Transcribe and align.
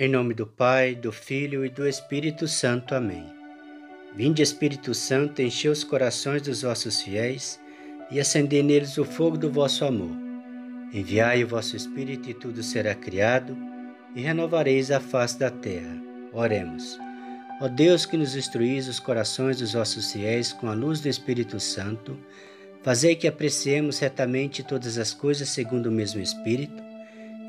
Em 0.00 0.08
nome 0.08 0.32
do 0.32 0.46
Pai, 0.46 0.94
do 0.94 1.12
Filho 1.12 1.62
e 1.62 1.68
do 1.68 1.86
Espírito 1.86 2.48
Santo. 2.48 2.94
Amém. 2.94 3.22
Vinde, 4.16 4.40
Espírito 4.40 4.94
Santo, 4.94 5.42
enche 5.42 5.68
os 5.68 5.84
corações 5.84 6.40
dos 6.40 6.62
vossos 6.62 7.02
fiéis 7.02 7.60
e 8.10 8.18
acendei 8.18 8.62
neles 8.62 8.96
o 8.96 9.04
fogo 9.04 9.36
do 9.36 9.52
vosso 9.52 9.84
amor. 9.84 10.16
Enviai 10.90 11.44
o 11.44 11.48
vosso 11.48 11.76
Espírito 11.76 12.30
e 12.30 12.32
tudo 12.32 12.62
será 12.62 12.94
criado 12.94 13.54
e 14.16 14.22
renovareis 14.22 14.90
a 14.90 15.00
face 15.00 15.38
da 15.38 15.50
terra. 15.50 15.94
Oremos. 16.32 16.98
Ó 17.60 17.68
Deus 17.68 18.06
que 18.06 18.16
nos 18.16 18.34
instruís 18.34 18.88
os 18.88 18.98
corações 18.98 19.58
dos 19.58 19.74
vossos 19.74 20.10
fiéis 20.10 20.50
com 20.50 20.68
a 20.68 20.72
luz 20.72 21.00
do 21.02 21.10
Espírito 21.10 21.60
Santo, 21.60 22.18
fazei 22.82 23.14
que 23.14 23.28
apreciemos 23.28 23.98
retamente 23.98 24.62
todas 24.62 24.96
as 24.96 25.12
coisas 25.12 25.50
segundo 25.50 25.90
o 25.90 25.92
mesmo 25.92 26.22
Espírito 26.22 26.82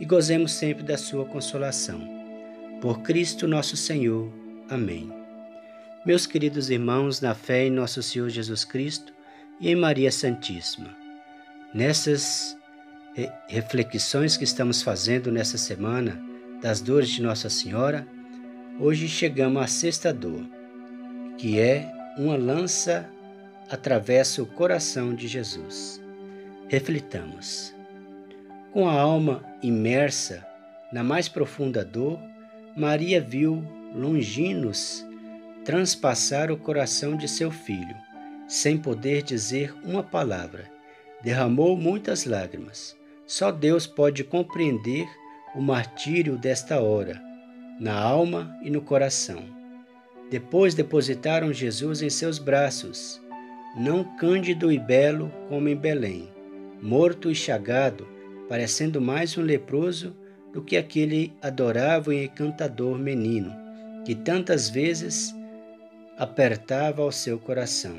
e 0.01 0.05
gozemos 0.05 0.51
sempre 0.51 0.83
da 0.83 0.97
sua 0.97 1.23
consolação 1.23 2.20
por 2.81 3.03
Cristo 3.03 3.47
nosso 3.47 3.77
Senhor. 3.77 4.33
Amém. 4.67 5.13
Meus 6.03 6.25
queridos 6.25 6.71
irmãos, 6.71 7.21
na 7.21 7.35
fé 7.35 7.67
em 7.67 7.69
nosso 7.69 8.01
Senhor 8.01 8.27
Jesus 8.27 8.65
Cristo 8.65 9.13
e 9.59 9.69
em 9.69 9.75
Maria 9.75 10.11
Santíssima, 10.11 10.89
nessas 11.75 12.57
reflexões 13.47 14.35
que 14.35 14.43
estamos 14.43 14.81
fazendo 14.81 15.31
nessa 15.31 15.59
semana 15.59 16.19
das 16.59 16.81
dores 16.81 17.09
de 17.09 17.21
Nossa 17.21 17.51
Senhora, 17.51 18.07
hoje 18.79 19.07
chegamos 19.07 19.61
à 19.61 19.67
sexta 19.67 20.11
dor, 20.11 20.43
que 21.37 21.59
é 21.59 21.87
uma 22.17 22.35
lança 22.35 23.07
atravessa 23.69 24.41
o 24.41 24.47
coração 24.47 25.13
de 25.13 25.27
Jesus. 25.27 26.01
Reflitamos. 26.67 27.75
Com 28.71 28.89
a 28.89 28.93
alma 28.93 29.43
imersa 29.61 30.43
na 30.91 31.03
mais 31.03 31.29
profunda 31.29 31.85
dor, 31.85 32.19
Maria 32.75 33.19
viu 33.19 33.63
Longinos 33.93 35.05
transpassar 35.65 36.49
o 36.49 36.57
coração 36.57 37.17
de 37.17 37.27
seu 37.27 37.51
filho, 37.51 37.95
sem 38.47 38.77
poder 38.77 39.21
dizer 39.21 39.75
uma 39.83 40.01
palavra. 40.01 40.71
Derramou 41.21 41.75
muitas 41.75 42.25
lágrimas. 42.25 42.95
Só 43.27 43.51
Deus 43.51 43.85
pode 43.85 44.23
compreender 44.23 45.07
o 45.53 45.61
martírio 45.61 46.37
desta 46.37 46.79
hora, 46.79 47.21
na 47.79 47.99
alma 47.99 48.57
e 48.63 48.69
no 48.69 48.81
coração. 48.81 49.43
Depois 50.29 50.73
depositaram 50.73 51.51
Jesus 51.51 52.01
em 52.01 52.09
seus 52.09 52.39
braços, 52.39 53.21
não 53.75 54.03
cândido 54.15 54.71
e 54.71 54.79
belo 54.79 55.31
como 55.49 55.67
em 55.67 55.75
Belém, 55.75 56.29
morto 56.81 57.29
e 57.29 57.35
chagado, 57.35 58.07
parecendo 58.47 59.01
mais 59.01 59.37
um 59.37 59.41
leproso 59.41 60.15
do 60.53 60.61
que 60.61 60.75
aquele 60.75 61.33
adorável 61.41 62.13
e 62.13 62.25
encantador 62.25 62.97
menino 62.97 63.61
que 64.03 64.15
tantas 64.15 64.69
vezes 64.69 65.35
apertava 66.17 67.01
ao 67.01 67.11
seu 67.11 67.37
coração. 67.37 67.97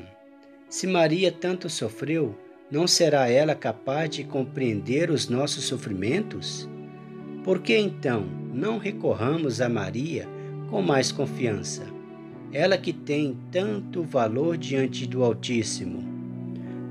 Se 0.69 0.87
Maria 0.87 1.31
tanto 1.31 1.69
sofreu, 1.69 2.37
não 2.69 2.87
será 2.87 3.29
ela 3.29 3.55
capaz 3.55 4.09
de 4.09 4.23
compreender 4.23 5.09
os 5.09 5.29
nossos 5.29 5.65
sofrimentos? 5.65 6.67
Por 7.43 7.59
que 7.59 7.77
então 7.77 8.25
não 8.53 8.77
recorramos 8.77 9.61
a 9.61 9.69
Maria 9.69 10.27
com 10.69 10.81
mais 10.81 11.11
confiança? 11.11 11.83
Ela 12.51 12.77
que 12.77 12.93
tem 12.93 13.37
tanto 13.51 14.03
valor 14.03 14.57
diante 14.57 15.07
do 15.07 15.23
Altíssimo. 15.23 16.03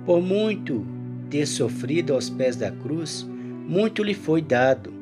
Por 0.05 0.21
muito 0.21 0.87
ter 1.31 1.47
sofrido 1.47 2.15
aos 2.15 2.29
pés 2.29 2.57
da 2.57 2.71
cruz, 2.71 3.27
muito 3.67 4.03
lhe 4.03 4.15
foi 4.15 4.43
dado 4.43 5.02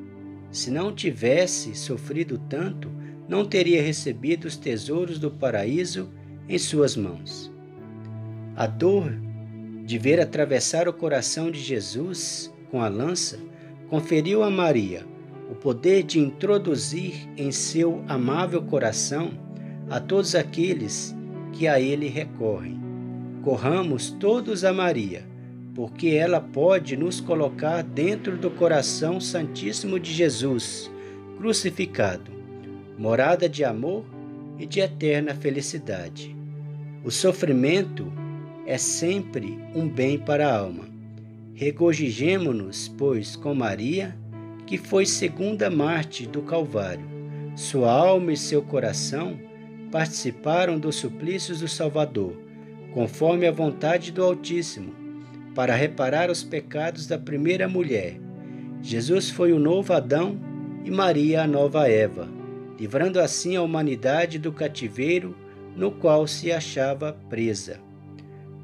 se 0.51 0.71
não 0.71 0.93
tivesse 0.93 1.75
sofrido 1.75 2.39
tanto, 2.49 2.91
não 3.29 3.45
teria 3.45 3.83
recebido 3.83 4.47
os 4.47 4.57
tesouros 4.57 5.19
do 5.19 5.31
paraíso 5.31 6.11
em 6.49 6.59
suas 6.59 6.97
mãos. 6.97 7.53
A 8.57 8.67
dor 8.67 9.13
de 9.85 9.99
ver 9.99 10.21
atravessar 10.21 10.89
o 10.89 10.93
coração 10.93 11.51
de 11.51 11.61
Jesus 11.61 12.53
com 12.71 12.83
a 12.83 12.89
lança 12.89 13.39
conferiu 13.89 14.43
a 14.43 14.51
Maria 14.51 15.07
o 15.51 15.55
poder 15.55 16.05
de 16.05 16.21
introduzir 16.21 17.29
em 17.37 17.51
seu 17.51 18.05
amável 18.07 18.63
coração 18.63 19.33
a 19.89 19.99
todos 19.99 20.37
aqueles 20.37 21.15
que 21.53 21.67
a 21.67 21.81
ele 21.81 22.09
recorrem. 22.09 22.81
Corramos 23.43 24.11
todos 24.11 24.65
a 24.65 24.73
Maria, 24.73 25.25
porque 25.81 26.09
ela 26.09 26.43
pode 26.43 26.95
nos 26.95 27.23
colocar 27.23 27.83
dentro 27.83 28.37
do 28.37 28.51
coração 28.51 29.19
santíssimo 29.19 29.99
de 29.99 30.13
Jesus, 30.13 30.91
crucificado, 31.39 32.31
morada 32.99 33.49
de 33.49 33.65
amor 33.65 34.05
e 34.59 34.67
de 34.67 34.81
eterna 34.81 35.35
felicidade. 35.35 36.37
O 37.03 37.11
sofrimento 37.11 38.13
é 38.67 38.77
sempre 38.77 39.59
um 39.75 39.89
bem 39.89 40.19
para 40.19 40.47
a 40.47 40.59
alma. 40.59 40.87
Regozijemo-nos, 41.55 42.87
pois, 42.99 43.35
com 43.35 43.55
Maria, 43.55 44.15
que 44.67 44.77
foi 44.77 45.07
segunda 45.07 45.71
Marte 45.71 46.27
do 46.27 46.43
Calvário. 46.43 47.07
Sua 47.57 47.91
alma 47.91 48.35
e 48.35 48.37
seu 48.37 48.61
coração 48.61 49.41
participaram 49.91 50.79
dos 50.79 50.97
suplícios 50.97 51.61
do 51.61 51.69
Salvador, 51.69 52.37
conforme 52.93 53.47
a 53.47 53.51
vontade 53.51 54.13
do 54.13 54.23
Altíssimo 54.23 55.00
para 55.55 55.75
reparar 55.75 56.31
os 56.31 56.43
pecados 56.43 57.07
da 57.07 57.19
primeira 57.19 57.69
mulher. 57.69 58.19
Jesus 58.83 59.31
foi 59.31 59.53
o 59.53 59.59
novo 59.59 59.93
Adão 59.93 60.39
e 60.85 60.91
Maria 60.91 61.43
a 61.43 61.47
nova 61.47 61.89
Eva, 61.89 62.29
livrando 62.79 63.21
assim 63.21 63.57
a 63.57 63.63
humanidade 63.63 64.39
do 64.39 64.53
cativeiro 64.53 65.37
no 65.77 65.91
qual 65.91 66.27
se 66.27 66.51
achava 66.51 67.17
presa. 67.29 67.79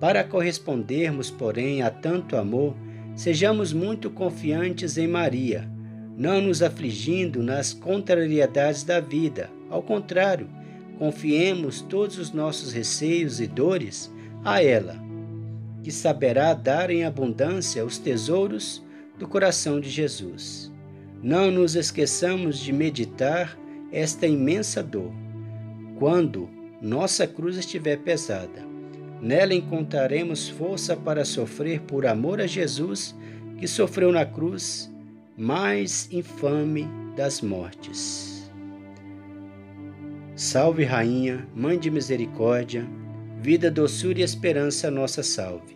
Para 0.00 0.24
correspondermos, 0.24 1.30
porém, 1.30 1.82
a 1.82 1.90
tanto 1.90 2.36
amor, 2.36 2.74
sejamos 3.14 3.72
muito 3.72 4.10
confiantes 4.10 4.96
em 4.96 5.06
Maria, 5.06 5.68
não 6.16 6.40
nos 6.40 6.62
afligindo 6.62 7.42
nas 7.42 7.72
contrariedades 7.72 8.84
da 8.84 9.00
vida. 9.00 9.50
Ao 9.68 9.82
contrário, 9.82 10.48
confiemos 10.98 11.80
todos 11.82 12.18
os 12.18 12.32
nossos 12.32 12.72
receios 12.72 13.40
e 13.40 13.46
dores 13.46 14.12
a 14.44 14.62
ela 14.62 15.05
que 15.86 15.92
saberá 15.92 16.52
dar 16.52 16.90
em 16.90 17.04
abundância 17.04 17.84
os 17.84 17.96
tesouros 17.96 18.84
do 19.16 19.28
coração 19.28 19.78
de 19.78 19.88
Jesus. 19.88 20.68
Não 21.22 21.48
nos 21.48 21.76
esqueçamos 21.76 22.58
de 22.58 22.72
meditar 22.72 23.56
esta 23.92 24.26
imensa 24.26 24.82
dor. 24.82 25.12
Quando 25.96 26.50
nossa 26.82 27.24
cruz 27.24 27.56
estiver 27.56 27.98
pesada, 27.98 28.66
nela 29.22 29.54
encontraremos 29.54 30.48
força 30.48 30.96
para 30.96 31.24
sofrer 31.24 31.82
por 31.82 32.04
amor 32.04 32.40
a 32.40 32.48
Jesus, 32.48 33.14
que 33.56 33.68
sofreu 33.68 34.10
na 34.10 34.26
cruz 34.26 34.92
mais 35.36 36.08
infame 36.10 36.88
das 37.16 37.40
mortes. 37.40 38.50
Salve, 40.34 40.82
Rainha, 40.82 41.46
Mãe 41.54 41.78
de 41.78 41.92
Misericórdia, 41.92 42.84
vida, 43.40 43.70
doçura 43.70 44.18
e 44.18 44.22
esperança, 44.22 44.90
nossa 44.90 45.22
salve. 45.22 45.75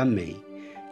Amém. 0.00 0.42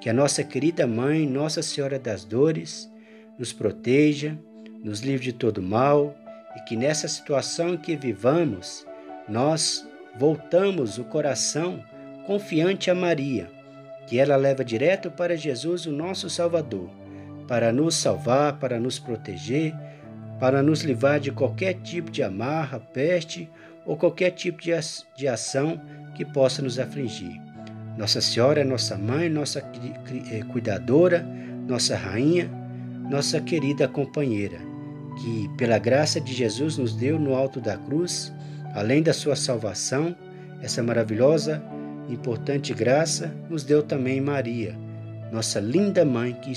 Que 0.03 0.11
a 0.11 0.13
nossa 0.13 0.45
querida 0.45 0.87
Mãe, 0.87 1.27
Nossa 1.27 1.63
Senhora 1.63 1.99
das 1.99 2.27
Dores, 2.27 2.93
nos 3.39 3.55
proteja, 3.55 4.39
nos 4.85 5.01
livre 5.01 5.25
de 5.25 5.33
todo 5.33 5.63
mal 5.63 6.15
e 6.55 6.61
que 6.69 6.77
nessa 6.77 7.09
situação 7.09 7.71
em 7.71 7.79
que 7.79 7.97
vivamos, 7.97 8.87
nós 9.27 9.89
voltamos 10.19 10.99
o 10.99 11.05
coração 11.05 11.83
confiante 12.27 12.91
a 12.91 12.95
Maria, 12.95 13.51
que 14.07 14.19
ela 14.19 14.37
leva 14.37 14.63
direto 14.63 15.11
para 15.11 15.39
Jesus, 15.39 15.87
o 15.87 15.91
nosso 15.91 16.29
Salvador, 16.29 16.91
para 17.49 17.73
nos 17.73 17.95
salvar, 17.95 18.59
para 18.59 18.79
nos 18.79 18.99
proteger, 18.99 19.75
para 20.39 20.63
nos 20.63 20.83
livrar 20.83 21.19
de 21.19 21.33
qualquer 21.33 21.81
tipo 21.81 22.11
de 22.11 22.23
amarra, 22.23 22.79
peste 22.79 23.49
ou 23.87 23.97
qualquer 23.97 24.33
tipo 24.33 24.61
de 24.61 25.27
ação 25.27 25.81
que 26.15 26.27
possa 26.27 26.61
nos 26.61 26.79
afligir. 26.79 27.48
Nossa 27.99 28.21
Senhora 28.21 28.61
é 28.61 28.65
nossa 28.65 28.97
mãe, 28.97 29.29
nossa 29.29 29.59
eh, 29.59 30.43
cuidadora, 30.53 31.27
nossa 31.67 31.97
rainha, 31.97 32.49
nossa 33.11 33.41
querida 33.41 33.89
companheira. 33.89 34.61
que, 35.21 35.51
pela 35.57 35.79
graça 35.79 36.21
de 36.21 36.33
Jesus, 36.33 36.79
nos 36.79 36.95
deu 36.95 37.19
no 37.19 37.35
alto 37.35 37.61
da 37.61 37.77
cruz, 37.77 38.33
além 38.73 39.03
da 39.03 39.13
sua 39.13 39.35
salvação, 39.35 40.15
essa 40.63 40.81
maravilhosa 40.81 41.61
importante 42.09 42.73
graça 42.73 43.35
nos 43.51 43.65
deu 43.65 43.83
também 43.83 44.21
Maria, 44.21 44.79
nossa 45.33 45.59
linda 45.59 46.05
mãe 46.05 46.35
que 46.35 46.55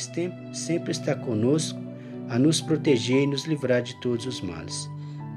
sempre 0.53 0.91
está 0.91 1.15
conosco 1.15 1.81
a 2.29 2.37
nos 2.39 2.61
proteger 2.61 3.23
e 3.23 3.27
nos 3.27 3.45
livrar 3.45 3.81
de 3.81 3.99
todos 3.99 4.25
os 4.25 4.41
males. 4.41 4.87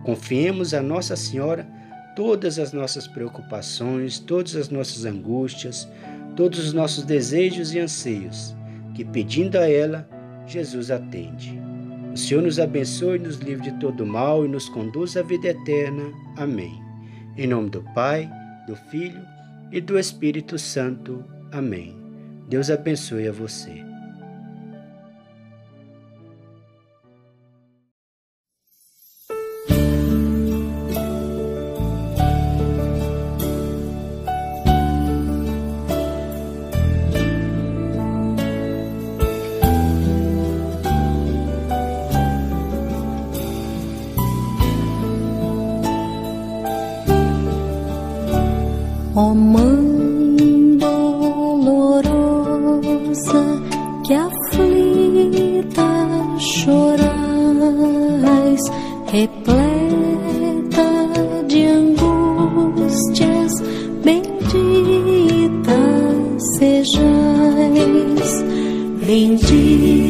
Confiemos 0.04 0.74
a 0.74 0.82
Nossa 0.82 1.16
Senhora 1.16 1.66
todas 2.14 2.58
as 2.58 2.72
nossas 2.72 3.06
preocupações, 3.06 4.18
todas 4.18 4.56
as 4.56 4.68
nossas 4.68 5.04
angústias, 5.04 5.88
todos 6.36 6.58
os 6.58 6.72
nossos 6.72 7.04
desejos 7.04 7.74
e 7.74 7.78
anseios, 7.78 8.54
que 8.94 9.04
pedindo 9.04 9.56
a 9.56 9.68
ela, 9.68 10.08
Jesus 10.46 10.90
atende. 10.90 11.58
O 12.12 12.16
Senhor 12.16 12.42
nos 12.42 12.60
abençoe, 12.60 13.18
nos 13.18 13.38
livre 13.38 13.70
de 13.70 13.78
todo 13.80 14.06
mal 14.06 14.44
e 14.44 14.48
nos 14.48 14.68
conduz 14.68 15.16
à 15.16 15.22
vida 15.22 15.48
eterna. 15.48 16.04
Amém. 16.36 16.80
Em 17.36 17.46
nome 17.46 17.70
do 17.70 17.82
Pai, 17.94 18.30
do 18.68 18.76
Filho 18.76 19.20
e 19.72 19.80
do 19.80 19.98
Espírito 19.98 20.56
Santo. 20.56 21.24
Amém. 21.50 21.96
Deus 22.48 22.70
abençoe 22.70 23.26
a 23.26 23.32
você. 23.32 23.93
Mãe 49.34 50.78
dolorosa 50.78 51.74
que 54.06 54.14
aflita 54.14 55.90
chorais, 56.38 57.42
repleta 59.10 60.88
de 61.48 61.66
angústias, 61.66 63.52
bendita 64.04 65.80
sejais, 66.56 68.32
bendita 69.04 70.03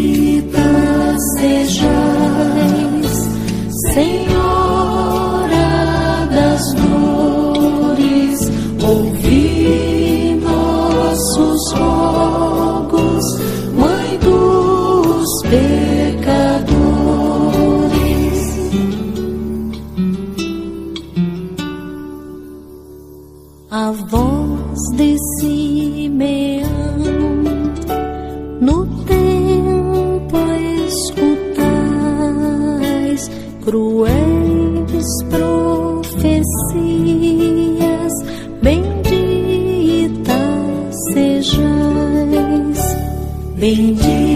no 28.94 29.05
templo 29.05 30.55
escutais 30.87 31.62
cruéis 33.64 35.08
profecias 35.31 36.44
Bendita 38.62 40.41
sejais, 41.12 42.81
bendita 43.56 44.34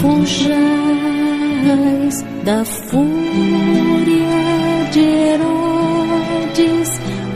fujais 0.00 0.56
da 2.42 2.64
fúria 2.64 3.04
de 4.92 5.00
Herodes, 5.00 6.88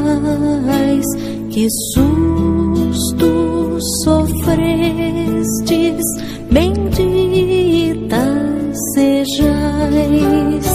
achais 0.04 1.06
que 1.50 1.66
susto 1.92 3.78
sofrestes, 4.04 6.04
bendita 6.50 8.24
sejais, 8.94 10.66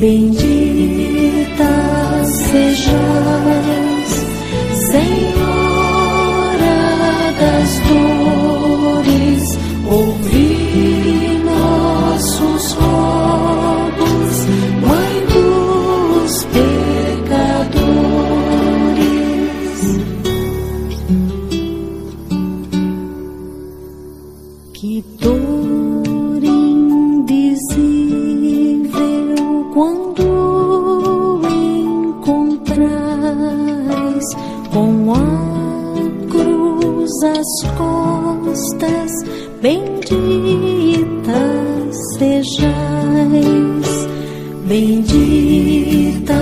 bendita 0.00 1.72
sejais, 2.24 3.33
encontrais 34.24 34.54
com 34.72 35.04
cruz 36.28 37.12
às 37.22 37.50
costas, 37.76 39.12
bendita 39.60 41.42
sejais, 42.18 42.72
bendita 44.66 46.34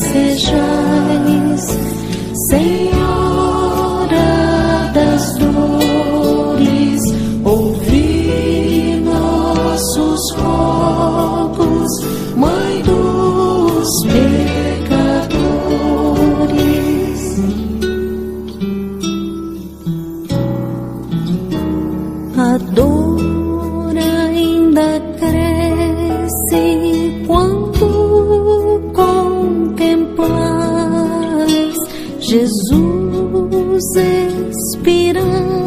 sejais, 0.00 1.62
Senhora 2.48 4.30
das 4.94 5.36
dores, 5.38 7.02
ouvi 7.44 9.02
nossos 9.04 10.32
rogos, 10.36 10.91
nos 33.82 33.96
inspirando. 33.96 35.61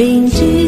Bendita 0.00 0.59